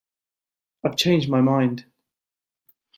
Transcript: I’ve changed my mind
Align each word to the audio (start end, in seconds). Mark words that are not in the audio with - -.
I’ve 0.87 0.95
changed 0.97 1.29
my 1.29 1.41
mind 1.41 1.85